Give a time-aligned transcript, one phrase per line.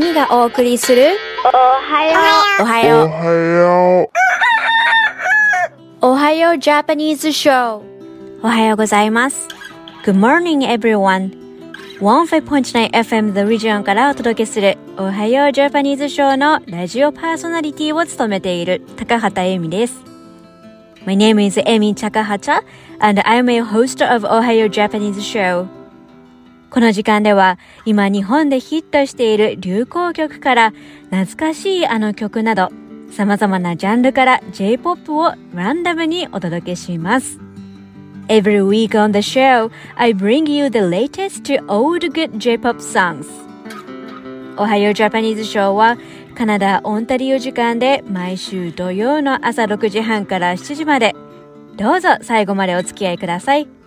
[0.00, 1.10] ミがお送りする
[1.44, 2.18] おはよ
[2.58, 2.62] う。
[2.62, 3.04] おはよう。
[3.04, 4.10] おはよ
[6.00, 6.06] う。
[6.06, 9.46] おはようジャパニーズショーおはようございます。
[10.04, 11.38] Good morning everyone.
[11.98, 20.02] 15.9FM The からお届けするおはようジャパニーズショーのラジオパーソナリティを務めている高畑恵みです。
[21.04, 22.62] My name is Amy Takahata,
[23.00, 25.79] and I am a host of おはようジャパニーズショー
[26.70, 30.72] この時間では今日本でヒットしている流行曲から
[31.10, 32.70] 懐かしいあの曲など
[33.10, 37.40] 様々なジャンルから J-POP をランダムにお届けします。
[38.28, 43.26] Every week on the show, I bring you the latest old good J-POP songs.
[44.56, 45.98] おはようジャパニーズショーは
[46.36, 51.16] カナダ・オンタリオ時間で毎週土曜の朝6時半から7時まで
[51.76, 53.79] どうぞ最後までお付き合いください。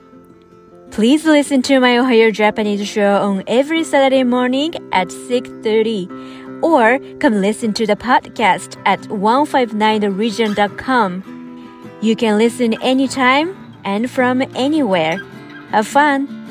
[0.94, 7.42] Please listen to my Ohio Japanese show on every Saturday morning at 6.30 or come
[7.42, 11.98] listen to the podcast at 159theregion.com.
[12.00, 15.18] You can listen anytime and from anywhere.
[15.72, 16.43] Have fun!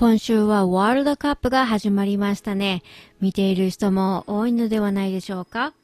[0.00, 2.82] 今週はワールドカップが始まりましたね。
[3.20, 5.74] 見ている人も多いのではないでしょうか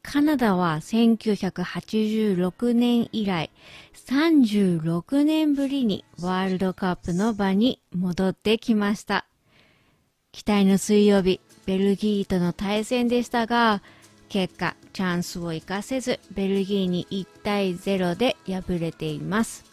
[0.00, 3.50] カナダは1986年以来
[4.08, 9.26] 36年ぶりにワールドカップの場に戻ってきました。
[10.32, 13.82] 期待の水曜日、ベルギーとの対戦でしたが、
[14.30, 19.71] 結果、チャンスを生かせず、ベルギーに1対0で敗れています。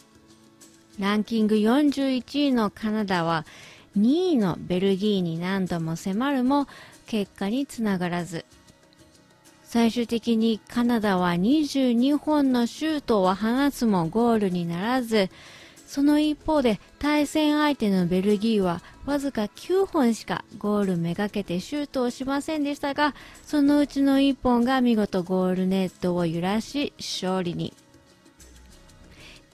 [1.00, 3.46] ランキング41位のカナダは
[3.98, 6.68] 2位のベルギーに何度も迫るも
[7.08, 8.46] 結果につながらず。
[9.64, 15.30] 最終的にカナダは22本のシュートを放つもゴールにならず。
[15.88, 27.74] その一方で対戦相手のベルギーはわずか9本しかゴールめがけてシュートをしませんでしたがそのうちの1本が見事ゴールネットを揺らし勝利に。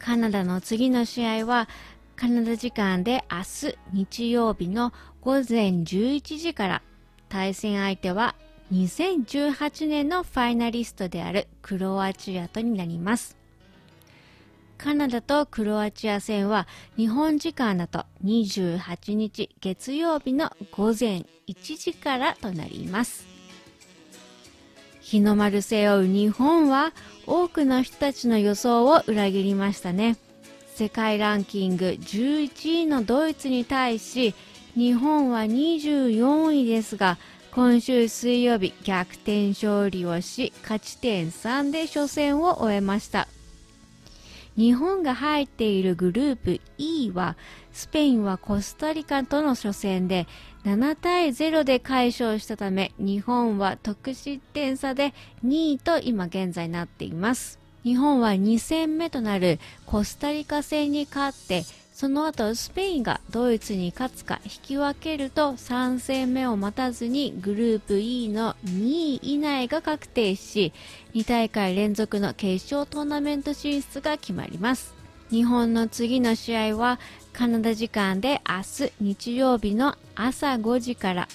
[0.06, 1.68] カナダの次の試合は
[2.16, 6.82] カナダ時間で明日日曜日の午前11時から
[7.28, 8.36] 対戦相手は
[8.72, 13.36] 2018年のファイナリストであるクロアチアとになります。
[14.78, 16.68] カナダとクロアチア戦は
[16.98, 23.35] 日本時間だと28日月曜日の午前1時からとなります。
[25.06, 26.92] 日の丸背負う日本は
[27.28, 30.18] 多くの人たちの予想を裏切りましたね。
[30.74, 34.34] 世界ランキング11位のドイツに対し
[34.74, 37.20] 日本は24位ですが
[37.52, 43.28] 今週水曜日逆転勝利をし勝ち点3で初戦を終えました。
[44.58, 47.38] 日本が入っているグループ E は
[47.74, 50.28] スペインはコスタリカとの初戦で
[50.66, 55.14] 7対0で快勝したため日本は得失点差で
[55.46, 57.60] 2位と今現在なっています。
[57.84, 61.62] 日本は2戦目となるコスタリカ戦に勝って
[61.94, 70.74] その後スペインがドイツに勝つか引き分けると3戦目を待たずにグループ E の2位以内が確定し
[71.14, 74.96] 2大会連続の決勝トーナメント進出が決まります。
[75.30, 77.00] 日本の次の試合は
[77.38, 81.28] カナダ時間で明日日曜日の朝5時から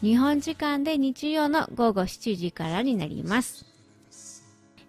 [0.00, 3.66] 日本時間で日曜の午後7時からになります。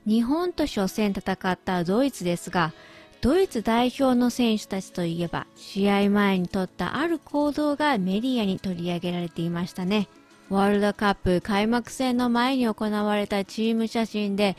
[0.05, 2.73] 日本と初戦戦ったドイツですが
[3.21, 10.07] ドイツ代表の選手たちといえば試合前に取ったある行動がメディアに取り上げられていましたね。
[10.49, 14.55] ワールドカップ開幕戦の前に行われたチーム写真で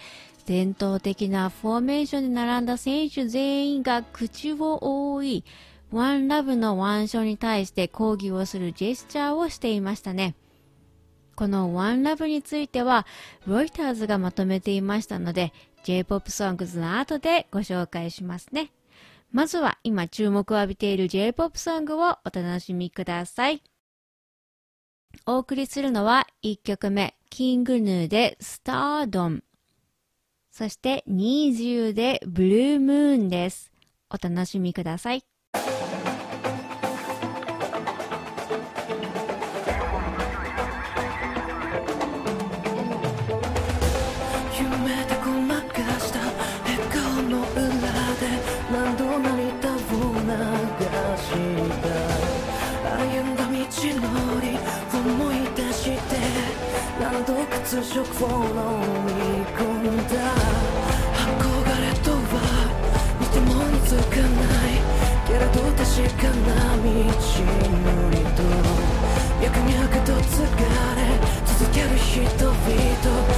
[0.46, 4.80] 伝統的なフォーメーションで並んだ選手全員が口を
[5.12, 5.44] 覆い
[5.92, 10.34] ワンラブの腕章に対して抗議をするジェスチャーをしていましたね。
[11.36, 13.06] このワンラブについては
[13.46, 15.52] ロイターズがまとめていましたので
[15.84, 18.72] J-POP ソングズの後でご紹介しますね。
[19.30, 23.62] まずは今注目を浴びている J-POP ソングをお楽しみください。
[25.26, 29.42] お送りするのは1曲目キングヌーでスタードン
[30.50, 33.70] そしてニーズユーでブルームーンです。
[34.10, 35.31] お楽しみください。
[57.72, 58.60] 接触を飲
[59.06, 59.16] み
[59.56, 60.12] 込んだ
[61.16, 62.36] 憧れとは
[63.18, 64.28] 似ても似つかな
[64.68, 64.76] い
[65.26, 65.88] けれど確
[66.20, 68.44] かな道のりと。
[69.40, 70.60] 脈々と継が
[70.96, 71.00] れ
[71.46, 73.31] 続ける人々。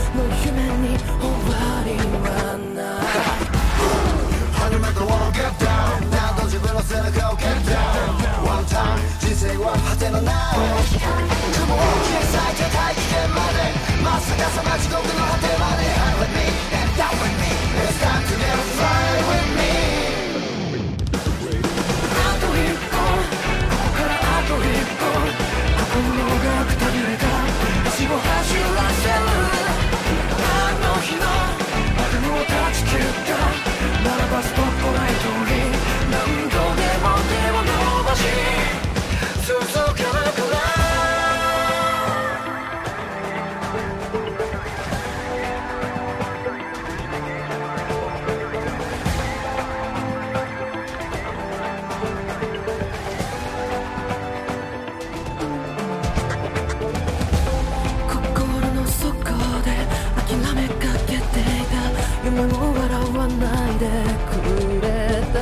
[62.34, 63.86] 分を笑わないで
[64.26, 64.34] く
[64.82, 64.86] れ
[65.32, 65.38] た。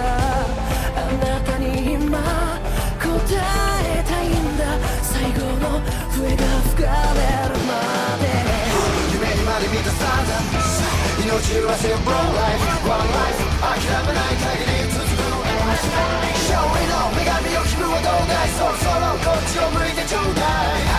[0.94, 2.20] あなたに今
[3.00, 3.08] 答
[3.80, 4.60] えたいんだ。
[5.00, 5.80] 最後の
[6.10, 7.72] 笛が吹かれるま
[8.20, 8.24] で。
[9.12, 10.42] 夢にまで見たスター
[11.22, 15.16] 命揺らせ One life, one life 諦めない限り続く
[16.44, 20.40] Shall we know 女神よ君はどうだいそろそろこっちを向いてちょうだ
[20.88, 20.91] い。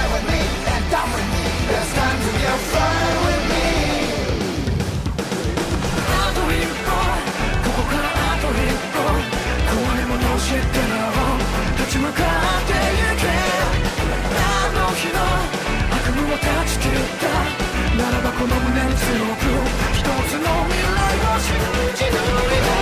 [18.43, 19.47] この胸に強く
[19.93, 21.55] 一つの未来を信
[21.95, 22.72] じる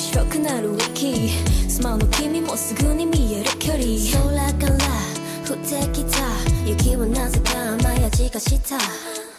[0.00, 1.28] 白くなる息
[1.68, 3.84] スマホの君もすぐに見える距離。
[4.10, 4.74] 空から
[5.46, 6.18] 降ってきた。
[6.66, 9.29] 雪はなぜか雨やじがした。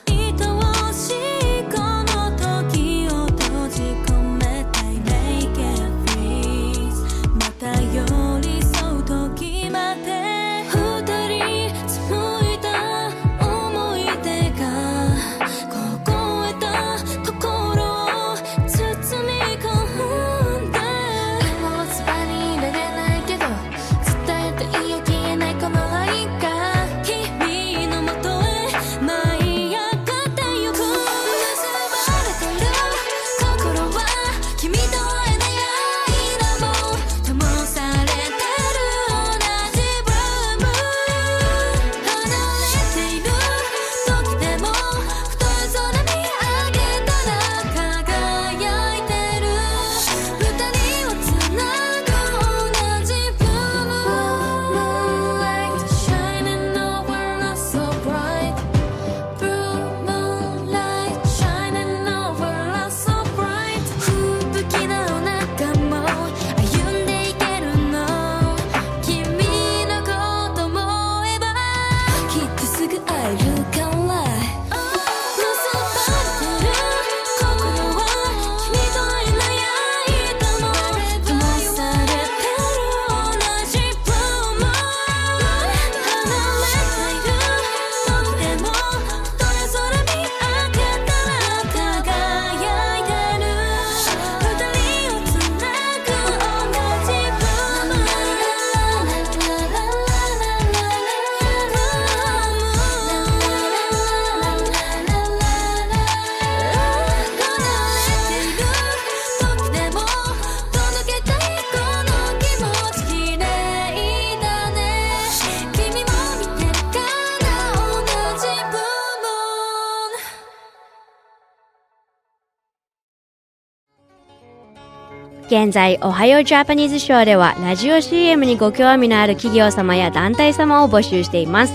[125.51, 131.73] 現在、おはようジャパニーズショーでは、ラジオ CM にご興味のある企業様や団体様を募集しています。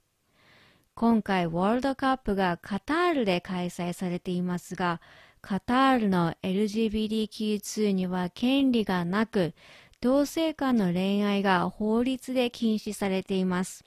[1.00, 5.00] 今回ワールドカップがカタールで開催されていますが、
[5.40, 9.54] カタールの LGBTQ2 には権利がなく、
[10.02, 13.82] 同性間の恋愛が法律で禁止されています。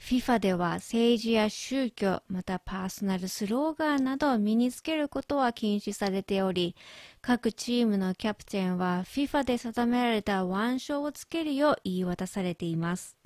[0.00, 6.76] FIFA では政治や宗教、またパーソナルスローガンなどを身につけることは禁止されており、
[7.20, 13.17] 各チームのキャプテンは FIFA で定められた腕章をつけるよう言い渡されています。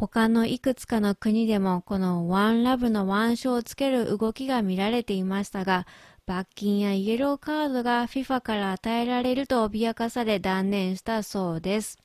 [0.00, 5.86] 他のいくつかの国でもこのワンラブの腕章をつける動きが見られていましたが、
[6.24, 11.98] 罰金やイエローカードが FIFA から与えられると脅かされ断念したそうです。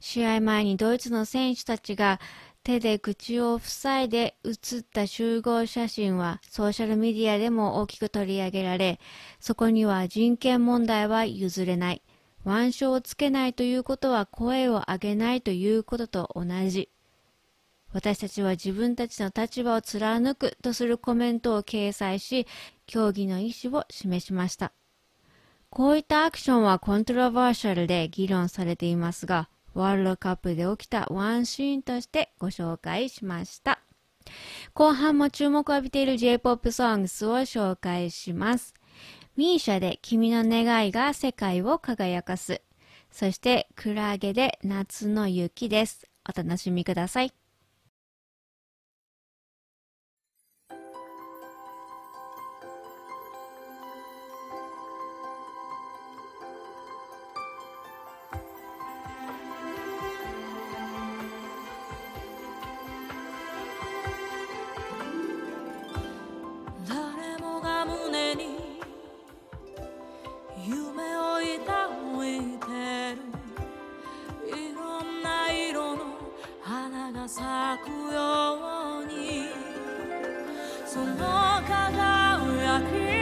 [0.00, 2.18] 試合前にドイツの選手たちが
[2.62, 9.00] 手で口を塞いで写った集合写真はソーシャルメディアでも大きく取り上げられ、
[9.38, 12.02] そこには人権問題は譲れない。
[12.44, 16.88] 腕章をつけないということは声を上げないということと同じ。
[17.92, 22.46] 私たちは自分たちの立場を貫くとするコメントを掲載し、
[22.86, 24.72] 協議の意思を示しました。
[25.70, 33.80] こういったアクションはコントロバーシャルで議論されていますが、ワールドカップで起きたワンシーンとしてご紹介しました。
[34.74, 38.74] 後半も注目を浴びている J-POP ソングスを紹介します。
[39.38, 42.60] misia で君の願いが世界を輝かす。
[43.12, 46.10] そして、クラゲで夏の雪です。
[46.28, 47.37] お楽しみください。
[77.08, 77.44] 花が咲
[77.84, 79.48] くように。
[80.86, 81.16] その
[81.66, 83.17] 輝き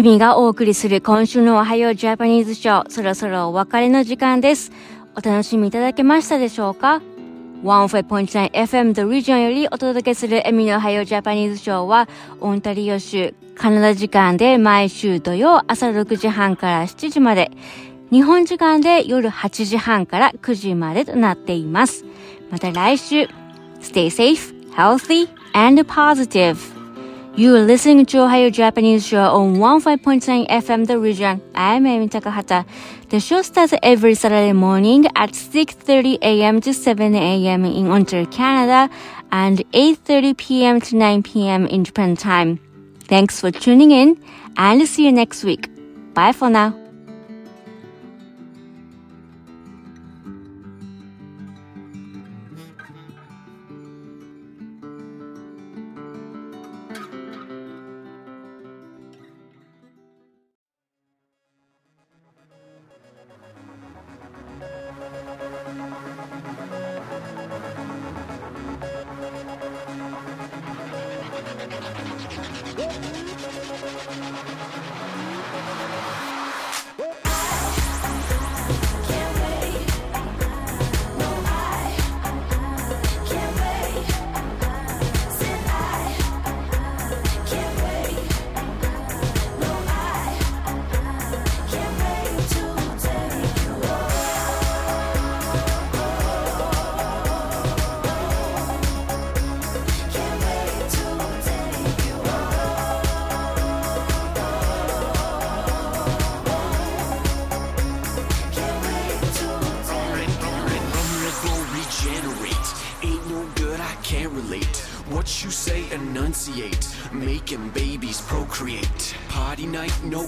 [0.00, 4.72] エミがお送りする今週のおはようジャパニーズショー、そろそろお別れの時間です。
[5.14, 7.02] お楽しみいただけましたでしょうか
[7.62, 12.08] ?15.9FM The Region よりお届けするエミのおはようジャパニーズショーは、
[12.40, 17.50] オンタリオ州、カナダ時間で毎週土曜朝6時半から7時まで、
[18.10, 22.06] 日本時間で夜8時半から9時までとなっています。
[22.50, 23.28] また来週、
[23.82, 26.79] Stay safe, healthy, and positive.
[27.36, 31.40] You are listening to Ohio Japanese Show on 15.9 FM The Region.
[31.54, 32.66] I'm Amy Takahata.
[33.08, 36.60] The show starts every Saturday morning at 6.30 a.m.
[36.60, 37.64] to 7 a.m.
[37.64, 38.92] in Ontario, Canada
[39.30, 40.80] and 8.30 p.m.
[40.80, 41.66] to 9 p.m.
[41.66, 42.58] in Japan time.
[43.04, 44.22] Thanks for tuning in
[44.56, 45.70] and see you next week.
[46.14, 46.79] Bye for now.
[72.80, 73.29] Whoa.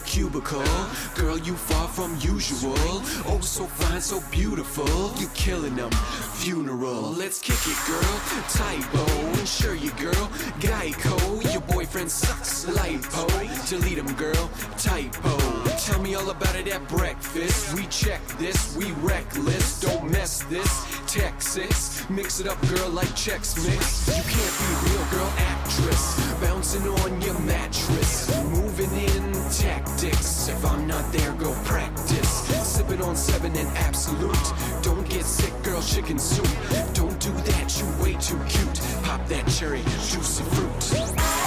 [0.02, 0.62] Cubicle.
[1.14, 2.74] Girl, you far from usual.
[3.26, 5.12] Oh, so fine, so beautiful.
[5.20, 5.90] You killing them.
[6.42, 7.12] Funeral.
[7.12, 8.14] Let's kick it, girl.
[8.48, 9.04] Typo.
[9.40, 10.26] Insure you, girl.
[10.60, 11.52] Geico.
[11.52, 12.64] Your boyfriend sucks.
[12.66, 13.26] Lipo.
[13.68, 14.50] Delete him, girl.
[14.76, 15.38] Typo.
[15.78, 17.74] Tell me all about it at breakfast.
[17.74, 18.76] We check this.
[18.76, 19.80] We reckless.
[19.80, 20.91] Don't mess this.
[21.12, 22.08] Texas.
[22.08, 24.08] Mix it up, girl, like Chex Mix.
[24.08, 26.18] You can't be real, girl, actress.
[26.40, 28.34] Bouncing on your mattress.
[28.44, 30.48] Moving in tactics.
[30.48, 32.48] If I'm not there, go practice.
[32.66, 34.52] Sipping on seven and absolute.
[34.82, 36.48] Don't get sick, girl, chicken soup.
[36.94, 38.80] Don't do that, you way too cute.
[39.02, 41.41] Pop that cherry, juicy fruit.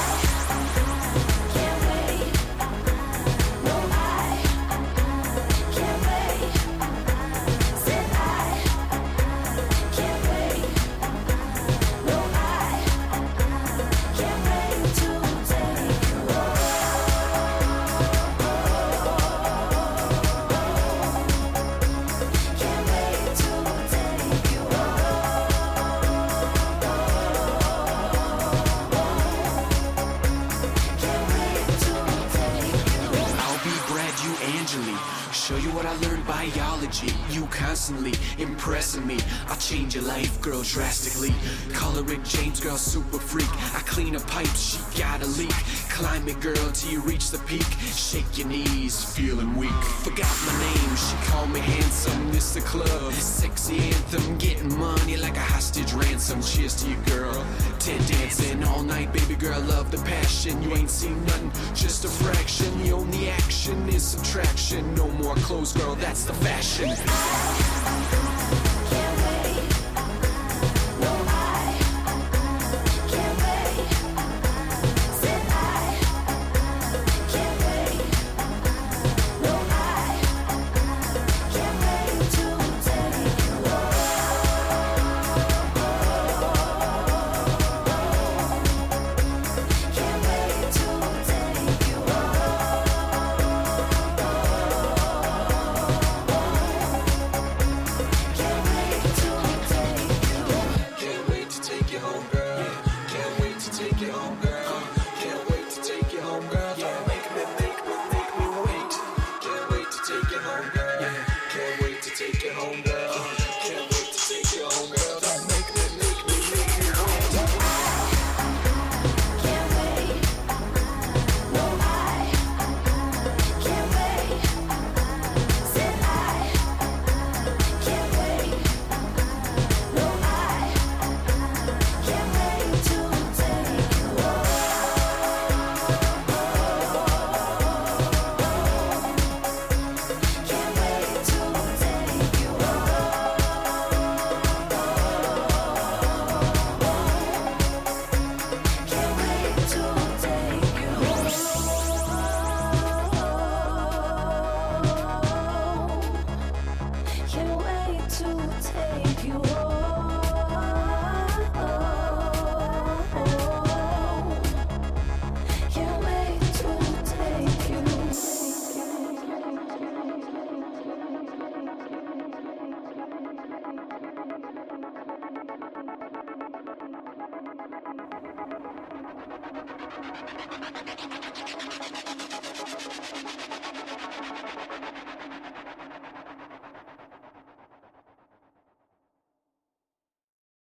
[37.85, 39.19] Constantly impressing me.
[39.47, 41.35] I'll change your life, girl, drastically.
[41.71, 43.49] Call her Rick James, girl, super freak.
[43.75, 45.53] I clean a pipe, she got a leak.
[45.89, 47.65] Climb it, girl, till you reach the peak.
[47.93, 49.69] Shake your knees, feeling weak.
[50.03, 52.31] Forgot my name, she called me handsome.
[52.31, 54.37] This the club, sexy anthem.
[54.39, 56.41] Getting money like a hostage ransom.
[56.41, 57.45] Cheers to you, girl.
[57.77, 60.61] Ted dancing all night, baby girl, love the passion.
[60.63, 62.81] You ain't seen nothing, just a fraction.
[62.81, 64.95] The only action is subtraction.
[64.95, 66.89] No more clothes, girl, that's the fashion.